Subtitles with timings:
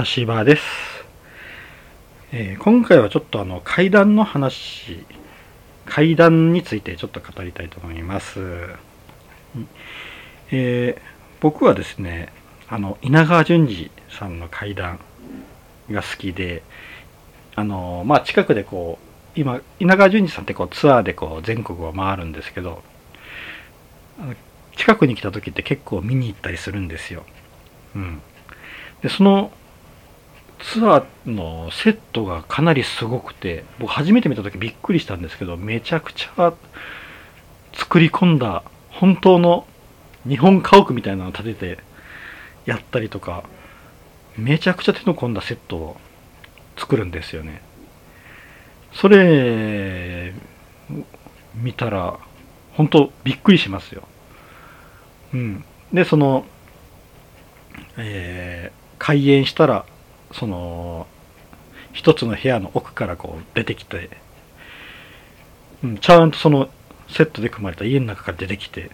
[0.00, 0.62] 茶芝です、
[2.32, 5.04] えー今回はちょっとあの階段の話
[5.84, 8.40] 階段についてちょっと語りたいと思います、
[10.50, 11.00] えー
[11.40, 12.32] 僕はですね
[12.70, 15.00] あの稲川淳二さんの階段
[15.90, 16.62] が好きで
[17.54, 18.98] あのまあ近くでこ
[19.36, 22.82] う今稲川淳二さんってこうツアーでこう全国を回るんですけど
[24.76, 27.24] 近くに来た時って結構見に行ったりするんですよ。
[27.94, 28.22] うん、
[29.02, 29.52] でその
[30.62, 36.52] ツアーのセットがかなりすごくて僕初めて見た時びっくりしたんですけどめちゃくちゃ
[37.72, 39.66] 作り込んだ本当の
[40.28, 41.78] 日本家屋みたいなのを建てて
[42.66, 43.44] やったりとか
[44.36, 45.96] めちゃくちゃ手の込んだセットを
[46.76, 47.62] 作るんですよね。
[48.92, 50.34] それ
[51.54, 52.18] 見たら
[52.72, 54.02] 本当びっくりしますよ。
[55.34, 55.64] うん。
[55.92, 56.44] でその
[57.96, 59.86] えー開園したら
[60.32, 61.06] その
[61.92, 64.10] 一つの部屋の奥からこう出てきて、
[65.82, 66.68] うん、ちゃんとその
[67.08, 68.88] セットで組まれた家の中から出てきてっ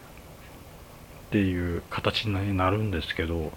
[1.31, 3.53] ていう形になるんですけど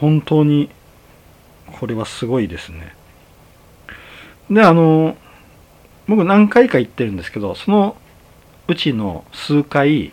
[0.00, 0.70] 本当に
[1.78, 2.94] これはすごいですね。
[4.50, 5.16] であの
[6.08, 7.96] 僕何回か行ってるんですけどその
[8.66, 10.12] うちの数回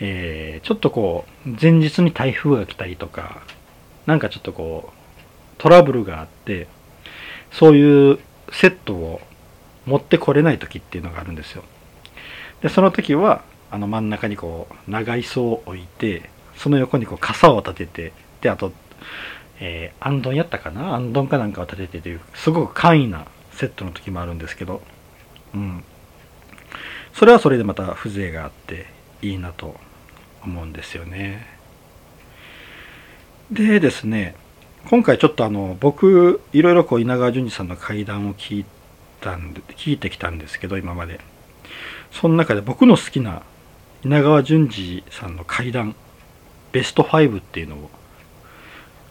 [0.00, 3.42] えーちょっとこう前日に台風が来たりとか
[4.06, 5.01] なんかちょっとこう
[5.62, 6.66] トラブルがあって
[7.52, 8.18] そういう
[8.50, 9.20] セットを
[9.86, 11.62] 持ってこれない時っていうのがあるんですよ。
[12.62, 18.72] でその時はあの真ん中にこう長椅子を置いてその横にこう傘を立ててであと、
[19.60, 20.94] えー、アンドンやったかな？
[20.94, 24.82] アンドンかなんかを立ててというすごく簡易なセットの時もあるんですけど
[25.54, 25.84] うん。
[27.12, 28.86] それはそれでまた風情があって
[29.22, 29.76] いいなと
[30.42, 31.46] 思うんですよね。
[33.52, 34.34] でですね
[34.88, 38.64] 今回ちょっとあの僕いろいろこう稲川淳二さんの怪談を聞い
[39.20, 41.20] たんで聞いてきたんですけど今まで。
[42.12, 43.42] その中で僕の好きな
[44.04, 45.96] 稲川淳二さんの怪談
[46.70, 47.90] ベスト5っていうのを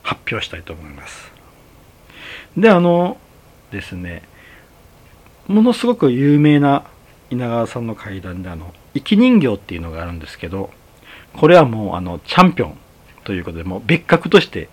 [0.04, 1.32] 発表したいと思います。
[2.56, 3.18] であの
[3.72, 4.24] ですね
[5.48, 6.84] ものすごく有名な
[7.30, 10.70] 稲川さんの怪談であの生き人形っていうのがあるんですけど
[11.34, 12.78] これはもうあのチャンピオン
[13.24, 14.70] ということでもう別格として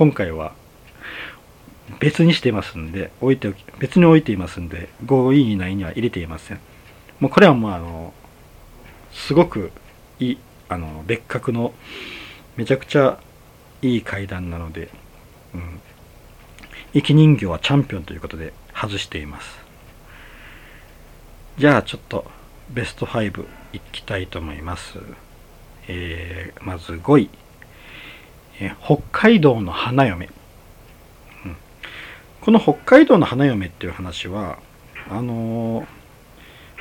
[0.00, 0.54] 今回は
[1.98, 6.60] 別にしていますんで置いておき別に置いていますんで5位以内には入れていません。
[7.18, 8.14] もうこれはもうあの
[9.12, 9.72] すごく
[10.18, 10.38] いい
[10.70, 11.74] あの別格の
[12.56, 13.20] めちゃくちゃ
[13.82, 14.88] いい階段なので、
[15.54, 15.80] うん、
[16.94, 19.58] 生き人形はチャンピオンということで外しています。
[21.58, 22.24] じゃあちょっと
[22.70, 23.44] ベスト5
[23.74, 24.98] いきたいと思います、
[25.88, 27.28] えーまず5位。
[28.84, 30.28] 北海道の花嫁、
[31.44, 31.56] うん。
[32.40, 34.58] この北海道の花嫁っていう話は
[35.08, 35.86] あのー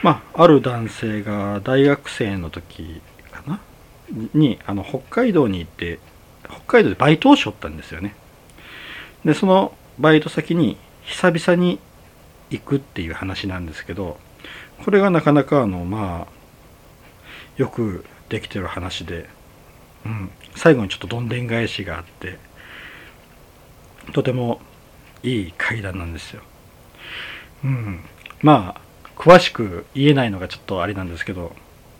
[0.01, 3.01] まあある男性が大学生の時
[3.31, 3.59] かな？
[4.33, 5.99] にあの北海道に行って
[6.49, 8.15] 北海道でバイトをしょったんですよね。
[9.25, 11.79] でそのバイト先に久々に
[12.49, 14.17] 行くっていう話なんですけど
[14.85, 16.33] これがなかなかあのまあ
[17.57, 19.29] よくできてる話で
[20.05, 22.37] うん、最後にちょっとどんでん返しがあって
[24.13, 24.61] とても
[25.23, 26.41] いい階段なんですよ。
[27.63, 27.99] うん、
[28.41, 28.81] まあ
[29.17, 31.53] 詳しく言えないのがちょっとあれなんですけど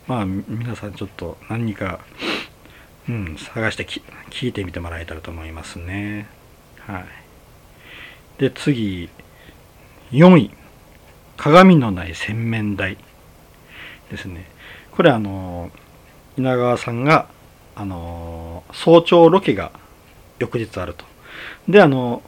[0.08, 2.00] まあ皆さんちょっと何か、
[3.08, 6.28] うん、探してき聞いてみてもらえたらと思いますね。
[6.88, 7.06] はい、
[8.40, 9.10] で次
[10.12, 10.52] 4位
[11.38, 12.98] 鏡のない洗面台
[14.10, 14.46] ですね。
[14.92, 15.72] これあの
[16.38, 17.28] 稲川さんが
[17.80, 19.72] あの早朝ロケが
[20.38, 21.06] 翌日あると。
[21.70, 22.22] で、あの、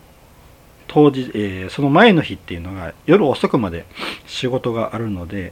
[0.88, 3.86] 当時、えーその前の日っていうのが夜遅くまで
[4.28, 5.52] 仕事があるので、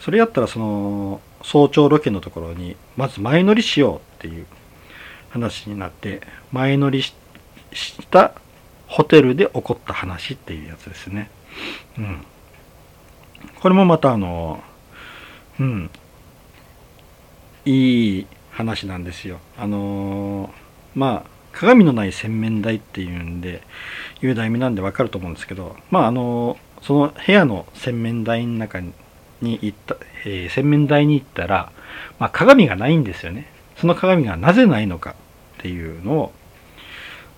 [0.00, 4.46] それやったらその早朝ロケのところにまず前乗りしようっていう
[5.28, 7.14] 話になって、前乗りし
[7.74, 8.32] した
[8.86, 11.30] ホテルで起こった話っていうやつですね。
[11.98, 12.24] うん。
[13.60, 14.62] これもまたあの、
[15.60, 15.90] うん、
[17.66, 18.26] いい
[18.58, 19.38] 話なんですよ。
[19.56, 20.50] あのー
[20.98, 23.62] まあ鏡のない洗面台っていうんで
[24.20, 28.92] いう題名なんでわかると思うんですけどまああのーその部屋の洗面台の中に
[29.62, 31.70] 行った、えー洗面台に行ったら、
[32.18, 33.46] まあ、鏡がないんですよね。
[33.76, 35.14] その鏡がなぜないのかっ
[35.58, 36.32] ていうのを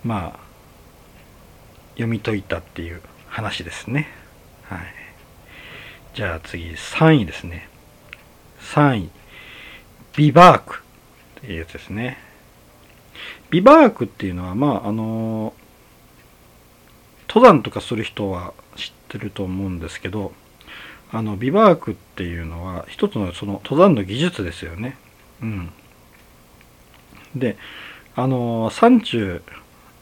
[0.02, 0.40] まあ
[1.96, 4.08] 読み解いたっていう話ですね。
[4.64, 4.80] はい。
[6.14, 7.68] じゃあ次3位ですね。
[8.72, 9.10] 3位
[10.16, 10.82] ビバーク
[11.44, 12.18] いうやつですね。
[13.50, 15.52] ビバークっていうのは、まあ、あの
[17.28, 20.32] 登山とかする人は知ってると思うんですけど
[21.12, 24.96] あのビバークっていうのは一つのその登山の技術ですよね。
[25.42, 25.72] うん、
[27.34, 27.56] で
[28.14, 29.42] あの山中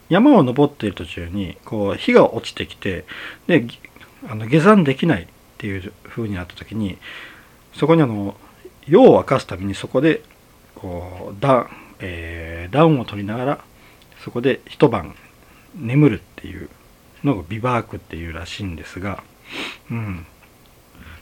[0.09, 3.05] 山を登っている途中にこう火が落ちてきて
[3.47, 3.67] で
[4.29, 5.27] あの下山できないっ
[5.59, 6.99] ていう風になった時に
[7.75, 8.37] そこにあの
[8.87, 10.23] 夜を明かすためにそこで
[10.81, 13.65] こうダ,、えー、ダウンを取りながら
[14.25, 15.15] そこで一晩
[15.77, 16.69] 眠るっていう
[17.25, 19.23] のがビバークっていうらしいんですが、
[19.91, 20.27] うん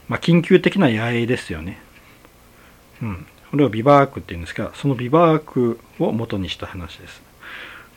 [0.07, 1.79] まあ、緊急的な野営ですよね。
[3.01, 7.21] うん、これをビバークっていうんですがそのビバークを元にした話です。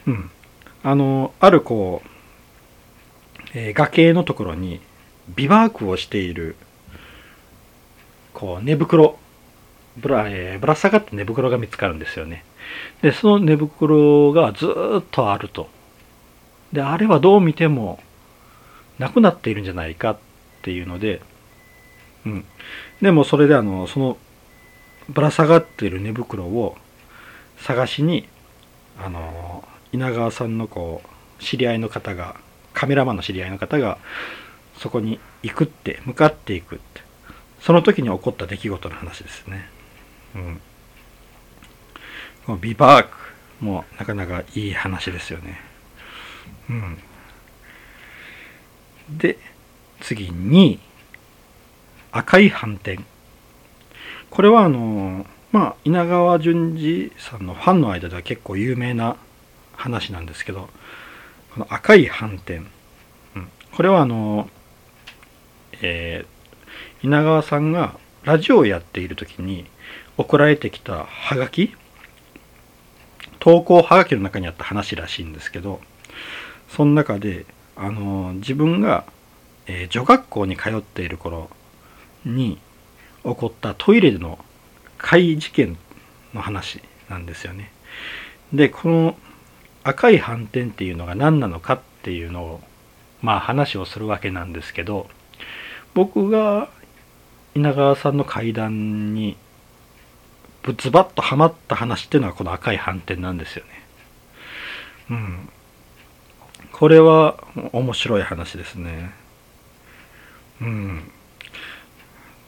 [0.07, 0.31] うん、
[0.83, 2.09] あのあるこう、
[3.55, 4.81] えー、崖のところに
[5.29, 6.57] ビバークをしている
[8.33, 9.19] こう寝袋
[10.01, 12.45] ぶら,、えー、ぶら下がった寝袋が見つかるんですよね。
[13.03, 14.67] でその寝袋がず
[15.01, 15.69] っとあると。
[16.73, 17.99] であれはどう見ても
[18.99, 20.19] なくなっているんじゃないかっ
[20.63, 21.21] ていうので、
[22.27, 22.45] うん、
[23.01, 24.17] でもそれであのその
[25.09, 26.77] ぶら下がっている寝袋を
[27.59, 28.29] 探しに
[29.03, 32.37] あの稲川さんのこう知り合いの方が
[32.73, 33.99] カメラマンの知り合いの方が
[34.79, 37.03] そこに行くって向かっていくって
[37.61, 39.69] その時に起こった出来事の話ですね。
[42.49, 43.11] うん、ビバーク
[43.61, 45.61] もなかなかいい話ですよね。
[46.69, 46.99] うん、
[49.11, 49.39] で
[50.01, 50.79] 次に
[52.13, 53.05] 赤い斑点。
[54.31, 59.17] これはあのまあ稲川淳二さんのファンの間では結構有名な
[59.75, 60.69] 話なんですけど
[61.55, 62.67] この赤い斑点、
[63.35, 64.49] うん、これはあの
[65.83, 69.65] えー、稲川さんがラジオをやっている時に
[70.21, 71.75] 送られてきたハガキ？
[73.39, 75.81] 投稿ハガキの中にあった話らしいんですけど
[76.69, 79.07] その中であの自分が、
[79.67, 81.49] えー、女学校に通っている頃
[82.27, 82.59] に
[83.25, 84.39] 起こったトイレでの
[84.99, 85.79] 怪事件
[86.35, 87.73] の話なんですよね。
[88.53, 89.17] でこの
[89.85, 92.61] 赤い斑点っていうのが何なのかっていうのを
[93.23, 95.09] まあ話をするわけなんですけど
[95.95, 96.69] 僕が
[97.55, 99.39] 稲川さんの階段に
[100.77, 103.71] ズバッとはまった話っていうのはこの赤い斑点なんですよね。
[105.11, 105.49] うん。
[106.73, 107.43] これは
[107.73, 109.13] 面白い話ですね。
[110.61, 111.11] うん。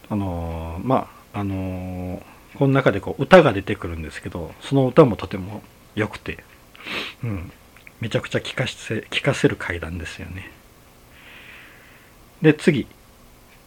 [0.09, 2.23] あのまああの
[2.59, 5.63] この中でこう歌が出てくるんですけどその歌もとても
[5.95, 6.45] 良くて、
[7.25, 7.51] うん、
[8.01, 10.51] めちゃくちゃ聴かせ聴かせる階段ですよね。
[12.43, 12.87] で次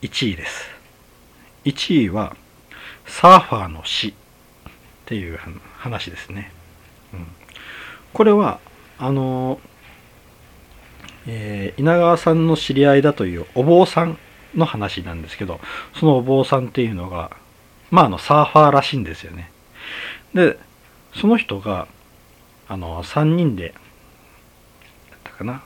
[0.04, 0.70] 1位です。
[1.66, 2.36] 1位は
[3.08, 4.14] サーファーの死
[5.06, 5.40] っていう
[5.78, 6.52] 話ですね。
[7.14, 7.28] うん、
[8.12, 8.60] これは
[8.98, 9.60] あの、
[11.28, 14.18] えー、稲川さんの知り合いだというお坊さん
[14.56, 15.60] の話なんですけど
[15.94, 17.30] そのお坊さんっていうのが
[17.92, 19.52] まああのサーファーらしいんですよね。
[20.34, 20.58] で
[21.14, 21.88] その人が
[22.68, 25.64] あの3人でだったかな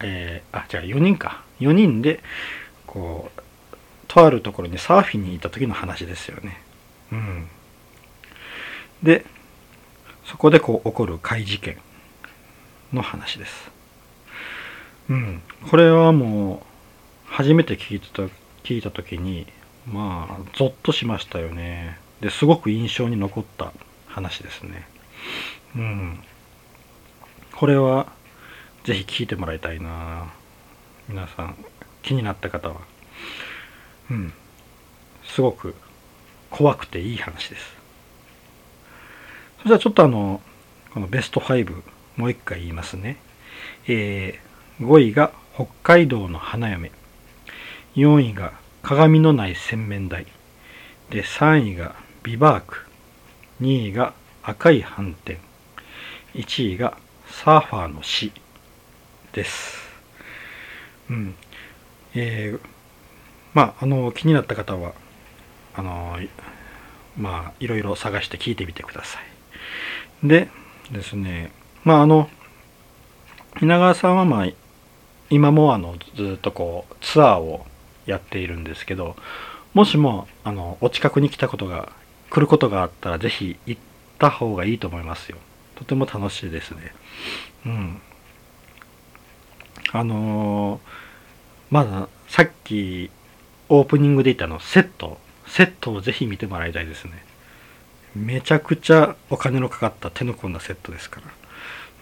[0.00, 2.20] えー、あじゃあ4人か4人で
[2.86, 3.40] こう
[4.06, 6.67] とあるところにサーフィンに行った時の話ですよね。
[7.12, 7.48] うん、
[9.02, 9.24] で
[10.24, 11.78] そこでこう起こる怪事件
[12.92, 13.70] の話です。
[15.08, 18.22] うん、これはもう初めて聞いた
[18.62, 19.46] 聞いた時に
[19.86, 21.98] まあゾッとしましたよね。
[22.20, 23.72] ですごく印象に残った
[24.06, 24.86] 話ですね。
[25.76, 26.20] うん。
[27.54, 28.12] これは
[28.84, 30.32] ぜひ聞いてもらいたいな
[31.08, 31.56] 皆さん
[32.02, 32.76] 気になった方は
[34.10, 34.32] うん
[35.24, 35.74] すごく
[36.50, 37.76] 怖くていい話です。
[39.58, 40.40] それではちょっとあの
[40.92, 41.82] このベスト5
[42.16, 43.16] もう一回言いますね。
[43.86, 46.90] えー、5位が北海道の花嫁。
[47.96, 48.52] 4位が
[48.82, 50.26] 鏡のない洗面台。
[51.10, 52.86] で3位がビバーク。
[53.60, 55.38] 2位が赤い斑点。
[56.34, 58.32] 1位がサーファーの死。
[59.32, 59.78] です。
[61.10, 61.34] うん。
[62.14, 62.60] えー、
[63.54, 64.94] まあ、あの、気になった方は、
[65.78, 66.18] あの、
[67.16, 69.18] まあ、いろいろ探して聞いてみてくださ
[70.22, 70.28] い。
[70.28, 70.48] で
[70.90, 71.52] ですね、
[71.84, 72.28] まあ、あの、
[73.62, 74.46] 稲川さんは、まあ、
[75.30, 77.66] 今もあのずっとこうツアーを
[78.06, 79.14] やっているんですけど
[79.74, 81.92] もしもあのお近くに来たことが
[82.30, 83.80] 来ることがあったら是非行っ
[84.18, 85.38] た方がいいと思いますよ。
[85.76, 86.92] とても楽しいですね。
[87.66, 88.00] うん。
[89.92, 90.80] あのー、
[91.70, 93.10] まださっき
[93.68, 95.18] オープニングで言ったのセット
[95.48, 97.24] セットをぜひ見てもらいたいですね
[98.14, 101.26] めちゃくちゃお金のかかった手の込んだセットですから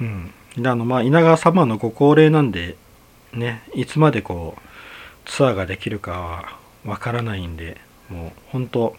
[0.00, 0.32] うん。
[0.56, 2.76] で、あの、まあ、稲川様のご高齢なんで、
[3.32, 4.60] ね、いつまでこう、
[5.28, 8.96] ツアーができるかはわからないんで、もう、本当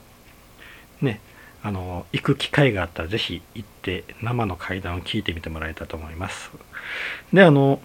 [1.01, 1.22] ね、
[1.63, 6.51] あの、行く機会があったら、ぜひ行って、生の階段を聞いてみてもらえたと思います。
[7.34, 7.80] で、あの、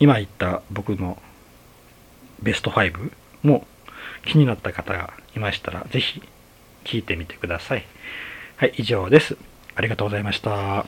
[0.00, 1.20] 今言った僕の
[2.42, 3.10] ベスト5
[3.42, 3.66] も
[4.24, 6.22] 気になった方がいましたら、ぜひ
[6.84, 7.84] 聞いてみてください。
[8.56, 9.36] はい、以上です。
[9.74, 10.86] ありがとうございました。